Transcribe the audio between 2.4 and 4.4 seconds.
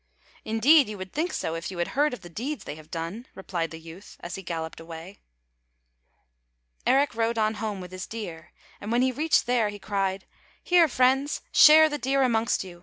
they have done," replied the youth, as